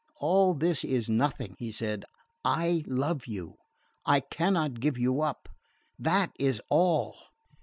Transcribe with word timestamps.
"All 0.15 0.55
this 0.55 0.83
is 0.83 1.11
nothing," 1.11 1.55
he 1.59 1.69
said. 1.69 2.05
"I 2.43 2.83
love 2.87 3.27
you. 3.27 3.57
I 4.03 4.19
cannot 4.19 4.79
give 4.79 4.97
you 4.97 5.21
up. 5.21 5.47
That 5.99 6.31
is 6.39 6.59
all." 6.71 7.17